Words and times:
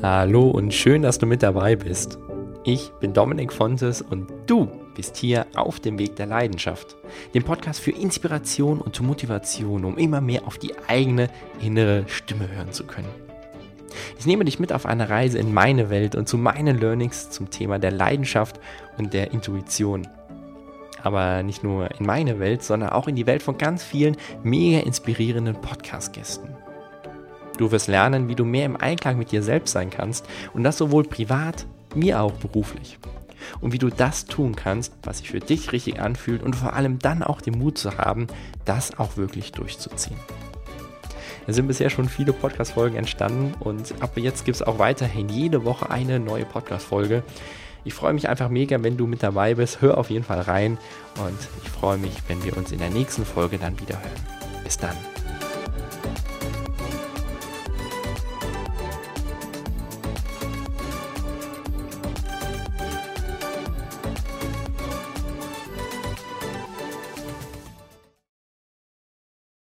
Hallo 0.00 0.48
und 0.48 0.72
schön, 0.72 1.02
dass 1.02 1.18
du 1.18 1.26
mit 1.26 1.42
dabei 1.42 1.74
bist. 1.74 2.18
Ich 2.62 2.90
bin 3.00 3.12
Dominik 3.12 3.52
Fontes 3.52 4.00
und 4.00 4.30
du 4.46 4.68
bist 4.94 5.16
hier 5.16 5.46
auf 5.56 5.80
dem 5.80 5.98
Weg 5.98 6.14
der 6.14 6.26
Leidenschaft, 6.26 6.94
dem 7.34 7.42
Podcast 7.42 7.80
für 7.80 7.90
Inspiration 7.90 8.80
und 8.80 9.00
Motivation, 9.00 9.84
um 9.84 9.98
immer 9.98 10.20
mehr 10.20 10.46
auf 10.46 10.58
die 10.58 10.72
eigene 10.86 11.28
innere 11.60 12.04
Stimme 12.06 12.48
hören 12.48 12.72
zu 12.72 12.84
können. 12.84 13.08
Ich 14.18 14.26
nehme 14.26 14.44
dich 14.44 14.60
mit 14.60 14.72
auf 14.72 14.86
eine 14.86 15.10
Reise 15.10 15.38
in 15.38 15.52
meine 15.52 15.90
Welt 15.90 16.14
und 16.14 16.28
zu 16.28 16.38
meinen 16.38 16.78
Learnings 16.78 17.30
zum 17.30 17.50
Thema 17.50 17.80
der 17.80 17.90
Leidenschaft 17.90 18.60
und 18.98 19.12
der 19.14 19.32
Intuition. 19.32 20.06
Aber 21.02 21.42
nicht 21.42 21.64
nur 21.64 21.90
in 21.98 22.06
meine 22.06 22.38
Welt, 22.38 22.62
sondern 22.62 22.90
auch 22.90 23.08
in 23.08 23.16
die 23.16 23.26
Welt 23.26 23.42
von 23.42 23.58
ganz 23.58 23.82
vielen 23.82 24.16
mega 24.44 24.80
inspirierenden 24.86 25.56
Podcast-Gästen. 25.56 26.50
Du 27.60 27.70
wirst 27.70 27.88
lernen, 27.88 28.26
wie 28.28 28.34
du 28.34 28.46
mehr 28.46 28.64
im 28.64 28.78
Einklang 28.78 29.18
mit 29.18 29.32
dir 29.32 29.42
selbst 29.42 29.72
sein 29.72 29.90
kannst 29.90 30.26
und 30.54 30.64
das 30.64 30.78
sowohl 30.78 31.04
privat, 31.04 31.66
mir 31.94 32.22
auch 32.22 32.32
beruflich. 32.32 32.98
Und 33.60 33.74
wie 33.74 33.78
du 33.78 33.90
das 33.90 34.24
tun 34.24 34.56
kannst, 34.56 34.94
was 35.02 35.18
sich 35.18 35.28
für 35.28 35.40
dich 35.40 35.70
richtig 35.70 36.00
anfühlt 36.00 36.42
und 36.42 36.56
vor 36.56 36.72
allem 36.72 36.98
dann 36.98 37.22
auch 37.22 37.42
den 37.42 37.58
Mut 37.58 37.76
zu 37.76 37.98
haben, 37.98 38.28
das 38.64 38.98
auch 38.98 39.18
wirklich 39.18 39.52
durchzuziehen. 39.52 40.16
Es 41.46 41.54
sind 41.54 41.66
bisher 41.66 41.90
schon 41.90 42.08
viele 42.08 42.32
Podcast-Folgen 42.32 42.96
entstanden 42.96 43.52
und 43.60 43.94
ab 44.00 44.12
jetzt 44.16 44.46
gibt 44.46 44.56
es 44.56 44.62
auch 44.62 44.78
weiterhin 44.78 45.28
jede 45.28 45.62
Woche 45.66 45.90
eine 45.90 46.18
neue 46.18 46.46
Podcast-Folge. 46.46 47.22
Ich 47.84 47.92
freue 47.92 48.14
mich 48.14 48.26
einfach 48.30 48.48
mega, 48.48 48.82
wenn 48.82 48.96
du 48.96 49.06
mit 49.06 49.22
dabei 49.22 49.56
bist. 49.56 49.82
Hör 49.82 49.98
auf 49.98 50.08
jeden 50.08 50.24
Fall 50.24 50.40
rein 50.40 50.78
und 51.22 51.38
ich 51.62 51.68
freue 51.68 51.98
mich, 51.98 52.12
wenn 52.26 52.42
wir 52.42 52.56
uns 52.56 52.72
in 52.72 52.78
der 52.78 52.90
nächsten 52.90 53.26
Folge 53.26 53.58
dann 53.58 53.78
wieder 53.78 53.96
hören. 53.96 54.64
Bis 54.64 54.78
dann. 54.78 54.96